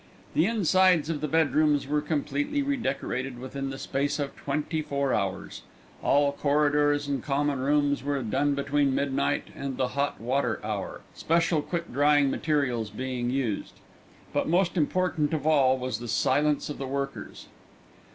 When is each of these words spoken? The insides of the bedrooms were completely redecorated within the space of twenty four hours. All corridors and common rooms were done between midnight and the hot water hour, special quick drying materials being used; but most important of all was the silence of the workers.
The 0.33 0.47
insides 0.47 1.11
of 1.11 1.21
the 1.21 1.27
bedrooms 1.27 1.85
were 1.85 2.01
completely 2.01 2.63
redecorated 2.63 3.37
within 3.37 3.69
the 3.69 3.77
space 3.77 4.17
of 4.17 4.35
twenty 4.35 4.81
four 4.81 5.13
hours. 5.13 5.61
All 6.01 6.31
corridors 6.31 7.07
and 7.07 7.21
common 7.21 7.59
rooms 7.59 8.03
were 8.03 8.19
done 8.23 8.55
between 8.55 8.95
midnight 8.95 9.49
and 9.55 9.77
the 9.77 9.89
hot 9.89 10.19
water 10.19 10.59
hour, 10.63 11.01
special 11.13 11.61
quick 11.61 11.93
drying 11.93 12.31
materials 12.31 12.89
being 12.89 13.29
used; 13.29 13.73
but 14.33 14.47
most 14.49 14.75
important 14.75 15.35
of 15.35 15.45
all 15.45 15.77
was 15.77 15.99
the 15.99 16.07
silence 16.07 16.67
of 16.67 16.79
the 16.79 16.87
workers. 16.87 17.47